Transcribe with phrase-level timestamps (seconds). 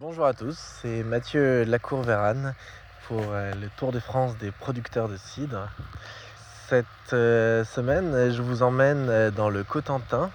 [0.00, 2.54] Bonjour à tous, c'est Mathieu Lacour-Vérane
[3.06, 5.68] pour euh, le Tour de France des producteurs de cidre.
[6.70, 10.30] Cette euh, semaine, je vous emmène euh, dans le Cotentin,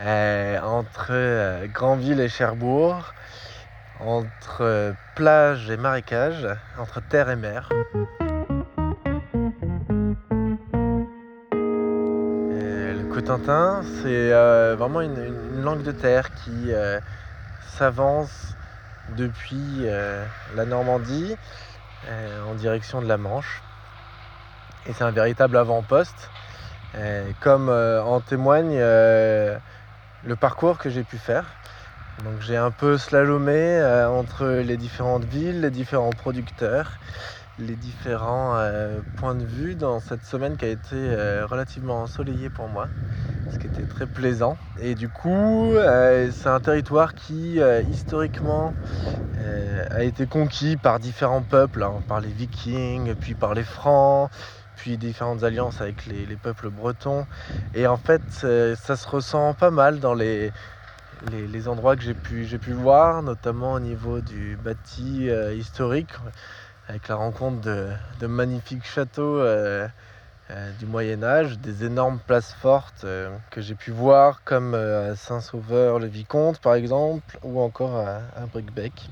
[0.00, 3.14] entre Granville et Cherbourg,
[4.00, 7.68] entre plage et marécage, entre terre et mer.
[11.52, 14.30] le Cotentin, c'est
[14.74, 16.72] vraiment une, langue de terre qui
[17.76, 18.56] s'avance
[19.18, 20.24] depuis euh,
[20.54, 21.34] la Normandie
[22.08, 23.62] euh, en direction de la Manche.
[24.86, 26.30] Et c'est un véritable avant-poste,
[26.94, 31.44] euh, comme en témoigne le parcours que j'ai pu faire.
[32.24, 36.92] Donc j'ai un peu slalomé entre les différentes villes, les différents producteurs,
[37.58, 38.56] les différents
[39.16, 40.96] points de vue dans cette semaine qui a été
[41.48, 42.88] relativement ensoleillée pour moi
[43.52, 44.56] ce qui était très plaisant.
[44.80, 48.74] Et du coup, euh, c'est un territoire qui, euh, historiquement,
[49.38, 54.30] euh, a été conquis par différents peuples, hein, par les Vikings, puis par les Francs,
[54.76, 57.26] puis différentes alliances avec les, peuples bretons.
[57.74, 60.52] Et en fait, ça se ressent pas mal dans les,
[61.32, 66.14] les, endroits que j'ai pu, pu voir, notamment au niveau du bâti historique,
[66.88, 69.38] avec la rencontre de, magnifiques châteaux
[70.50, 75.12] euh, du Moyen Âge, des énormes places fortes euh, que j'ai pu voir comme euh,
[75.12, 79.10] à Saint-Sauveur-le-Vicomte par exemple, ou encore à, Brickbeck.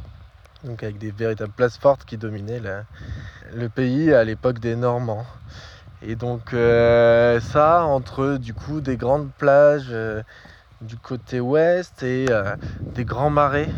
[0.65, 2.63] Donc avec des véritables places fortes qui dominaient
[3.55, 5.27] le pays à l'époque des Normands.
[6.03, 9.95] Et donc ça, entre du coup des grandes plages
[10.81, 12.27] du côté ouest et
[12.95, 13.69] des grands marais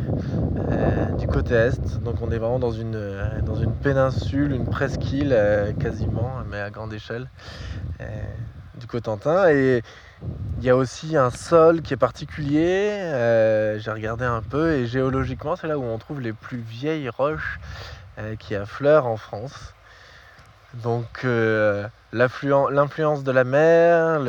[1.19, 1.99] du côté est.
[2.03, 6.61] Donc on est vraiment dans une, euh, dans une péninsule, une presqu'île euh, quasiment, mais
[6.61, 7.29] à grande échelle,
[8.01, 8.05] euh,
[8.75, 9.49] du Cotentin.
[9.51, 9.83] Et
[10.59, 13.77] il y a aussi un sol qui est particulier.
[13.79, 17.61] J'ai regardé un peu et géologiquement, c'est là où on trouve les plus vieilles roches
[18.41, 19.75] qui affleurent en France.
[20.75, 21.25] Donc
[22.13, 24.21] l'influence de la mer,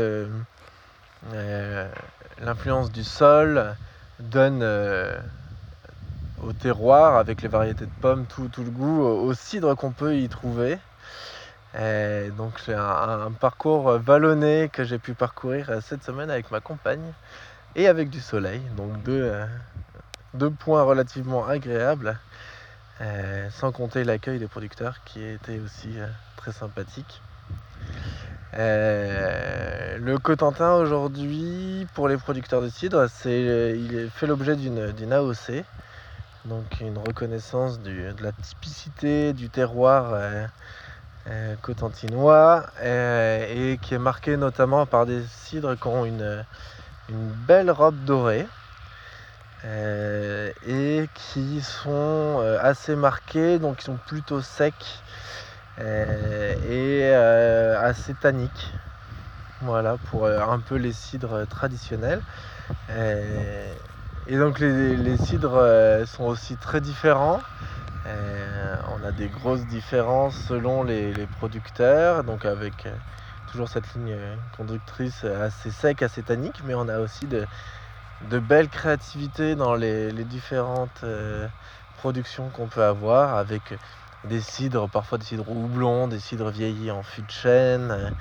[2.39, 3.75] l'influence du sol
[4.19, 4.63] donne
[6.49, 10.27] au terroir avec les variétés de pommes, tout, le goût au cidre qu'on peut y
[10.27, 10.79] trouver.
[12.37, 17.13] donc c'est un, parcours vallonné que j'ai pu parcourir euh, cette semaine avec ma compagne
[17.75, 18.61] et avec du soleil.
[18.75, 19.45] Donc deux, euh,
[20.33, 22.17] deux points relativement agréables,
[23.01, 25.93] euh, sans compter l'accueil des producteurs qui était aussi
[26.35, 27.21] très sympathique.
[28.53, 35.63] le Cotentin aujourd'hui pour les producteurs de cidre, c'est, il fait l'objet d'une AOC,
[36.49, 40.45] donc une reconnaissance de la typicité du terroir euh,
[41.27, 46.43] euh, cotentinois euh, et qui est marqué notamment par des cidres qui ont une,
[47.47, 48.45] belle robe dorée
[49.63, 54.73] et qui sont assez marqués, donc ils sont plutôt secs
[55.79, 58.73] et assez tanniques.
[59.61, 62.21] Voilà pour un peu les cidres traditionnels.
[64.37, 67.41] Donc les, cidres euh, sont aussi très différents.
[68.05, 72.91] Euh, on a des grosses différences selon les, producteurs, donc avec euh,
[73.51, 74.15] toujours cette ligne
[74.55, 77.47] conductrice assez sec, assez tannique, mais on a aussi de,
[78.39, 81.03] belles créativités dans les, différentes
[81.97, 83.73] productions qu'on peut avoir, avec
[84.25, 88.13] des cidres, parfois des cidres houblons, des cidres vieillis en fût de chêne.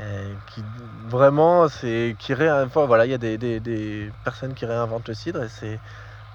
[0.00, 0.60] Euh, qui
[1.06, 5.78] vraiment c'est qui voilà il y a des, personnes qui réinventent le cidre et c'est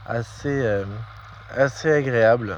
[0.06, 0.86] assez euh,
[1.58, 2.58] assez agréable.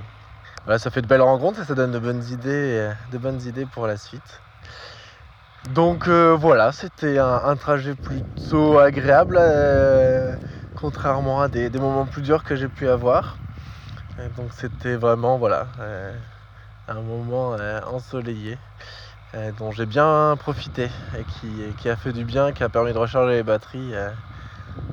[0.66, 3.98] Voilà ça fait de belles rencontres et ça donne de bonnes idées euh, pour la
[3.98, 4.42] suite.
[5.74, 9.40] Donc voilà c'était un, trajet plutôt agréable
[10.76, 13.38] contrairement à des, moments plus durs que j'ai pu avoir.
[14.38, 15.40] Donc c'était vraiment
[16.88, 17.58] un moment
[17.88, 18.60] ensoleillé
[19.34, 21.24] euh, dont j'ai bien profité et
[21.80, 24.10] qui, a fait du bien, qui a permis de recharger les batteries euh,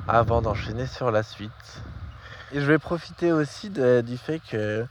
[0.07, 1.81] avant d'enchaîner sur la suite.
[2.53, 4.85] Et je vais profiter aussi du fait que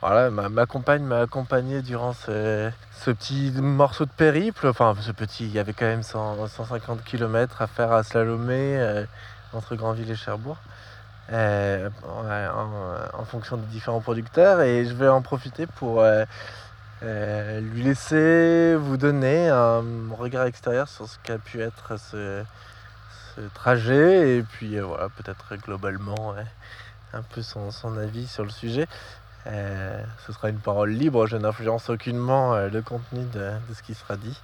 [0.00, 2.70] voilà, ma, compagne m'a accompagné durant ce,
[3.04, 4.68] petit morceau de périple.
[4.68, 9.04] Enfin, ce petit, il y avait quand même 150 km à faire à slalomer euh,
[9.52, 10.58] entre Granville et Cherbourg.
[11.32, 16.04] en, fonction des différents producteurs et je vais en profiter pour
[17.60, 22.42] lui laisser vous donner un regard extérieur sur ce qu'a pu être ce,
[23.54, 26.34] trajet et puis euh, voilà peut-être globalement
[27.12, 28.86] un peu son, avis sur le sujet.
[29.46, 34.16] Euh, ce sera une parole libre, je n'influence aucunement le contenu de, ce qui sera
[34.16, 34.40] dit.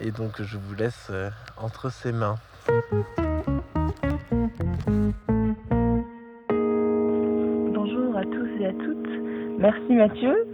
[0.00, 1.10] et donc je vous laisse
[1.56, 2.38] entre ses mains.
[8.18, 9.58] à tous et à toutes.
[9.58, 10.47] Merci Mathieu.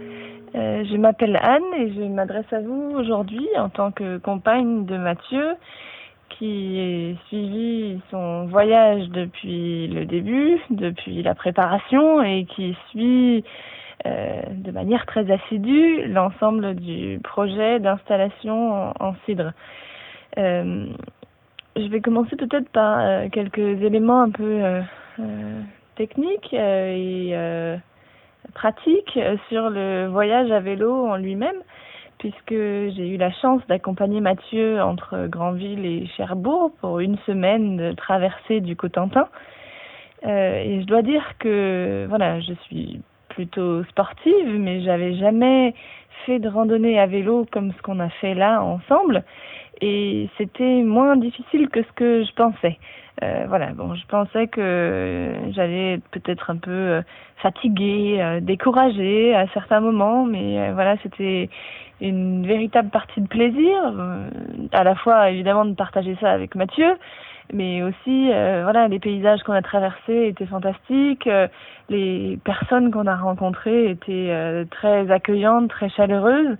[0.53, 4.97] Euh, je m'appelle Anne et je m'adresse à vous aujourd'hui en tant que compagne de
[4.97, 5.55] Mathieu
[6.29, 13.43] qui a suivi son voyage depuis le début, depuis la préparation et qui suit
[14.05, 19.53] euh, de manière très assidue l'ensemble du projet d'installation en, cidre.
[20.37, 20.87] Euh,
[21.75, 24.61] je vais commencer peut-être par quelques éléments un peu
[25.95, 27.33] techniques et
[28.55, 29.19] pratiques
[29.49, 31.61] sur le voyage à vélo en lui-même
[32.17, 37.91] puisque j'ai eu la chance d'accompagner Mathieu entre Granville et Cherbourg pour une semaine de
[37.93, 39.27] traversée du Cotentin.
[40.25, 45.75] Euh, et je dois dire que voilà, je suis plutôt sportive, mais j'avais jamais
[46.25, 49.23] fait de randonnée à vélo comme ce qu'on a fait là ensemble.
[49.81, 52.77] Et c'était moins difficile que ce que je pensais.
[53.23, 57.01] Euh, voilà, bon, je pensais que j'allais peut-être un peu euh,
[57.37, 61.49] fatiguée, euh, découragée à certains moments, mais voilà, c'était
[62.01, 63.93] une véritable partie de plaisir,
[64.73, 66.97] à la fois évidemment de partager ça avec Mathieu,
[67.53, 71.29] mais aussi voilà, les paysages qu'on a traversés étaient fantastiques,
[71.87, 76.57] les personnes qu'on a rencontrées étaient très accueillantes, très chaleureuses.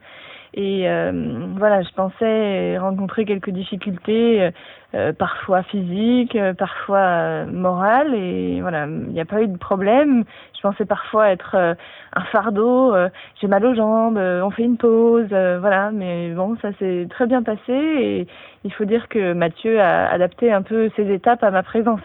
[0.57, 1.11] Et euh,
[1.57, 4.51] voilà, je pensais rencontrer quelques difficultés, euh,
[4.93, 8.15] euh, parfois physiques, parfois morales.
[8.15, 10.23] Et voilà, il n'y a pas eu de problème.
[10.55, 12.95] Je pensais parfois être un fardeau.
[13.41, 14.17] J'ai mal aux jambes.
[14.17, 15.27] on fait une pause.
[15.27, 17.73] voilà, mais bon, ça s'est très bien passé.
[17.73, 18.27] Et
[18.63, 22.01] il faut dire que Mathieu a adapté un peu ses étapes à ma présence.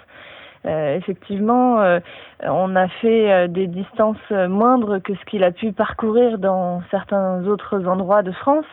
[0.66, 2.00] Euh, effectivement, euh,
[2.42, 7.46] on a fait euh, des distances moindres que ce qu'il a pu parcourir dans certains
[7.46, 8.66] autres endroits de France.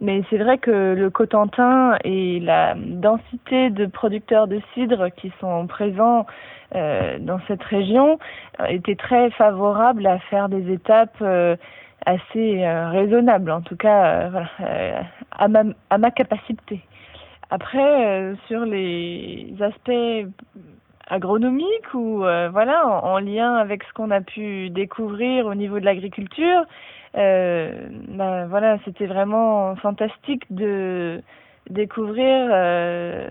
[0.00, 5.66] Mais c'est vrai que le Cotentin et la densité de producteurs de cidre qui sont
[5.66, 6.26] présents
[6.72, 8.18] dans cette région
[8.68, 11.22] étaient très favorables à faire des étapes
[12.04, 16.80] assez raisonnables, en tout cas à ma capacité.
[17.50, 20.26] Après, sur les aspects
[21.08, 25.84] agronomique ou euh, voilà en, lien avec ce qu'on a pu découvrir au niveau de
[25.84, 26.64] l'agriculture.
[27.16, 31.22] Euh, bah, voilà, c'était vraiment fantastique de
[31.70, 33.28] découvrir euh,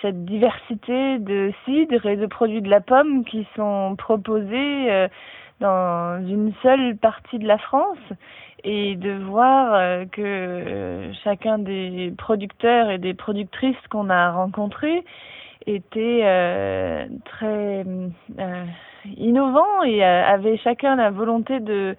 [0.00, 5.08] cette diversité de cidres et de produits de la pomme qui sont proposés
[5.60, 7.98] dans une seule partie de la France
[8.64, 15.04] et de voir que chacun des producteurs et des productrices qu'on a rencontrés
[15.66, 17.84] était euh, très
[18.38, 18.64] euh,
[19.16, 21.96] innovant et euh, avait chacun la volonté de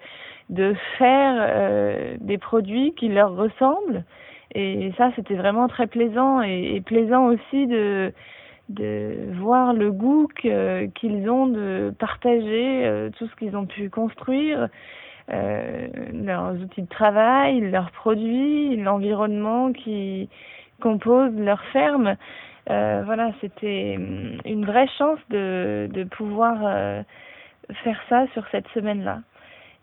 [0.50, 4.04] de faire des produits qui leur ressemblent.
[4.54, 8.12] Et ça c'était vraiment très plaisant et, plaisant aussi de
[8.68, 14.68] de voir le goût qu'ils ont de partager tout ce qu'ils ont pu construire
[15.28, 20.28] leurs outils de travail leurs produits l'environnement qui
[20.82, 22.16] compose leur ferme
[22.70, 27.02] euh, voilà, c'était hum, une vraie chance de, de pouvoir euh,
[27.82, 29.20] faire ça sur cette semaine-là.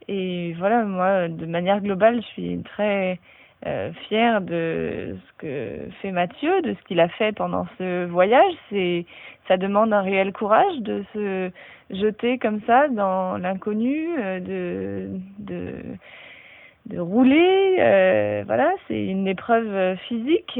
[0.08, 3.20] Et voilà, moi, de manière globale, je suis très
[3.68, 8.54] euh, fière de ce que fait Mathieu, de ce qu'il a fait pendant ce voyage.
[8.72, 9.06] C'est,
[9.48, 11.52] ça demande un réel courage de se
[11.92, 15.74] jeter comme ça dans l'inconnu, de, de,
[16.88, 17.76] de rouler.
[18.48, 20.60] Voilà, c'est une épreuve physique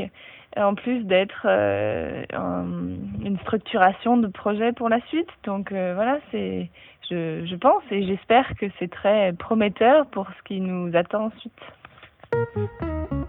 [0.58, 5.30] en plus d'être euh, une structuration de projet pour la suite.
[5.44, 6.70] Donc euh, voilà, c'est,
[7.10, 13.21] je, je pense et j'espère que c'est très prometteur pour ce qui nous attend ensuite.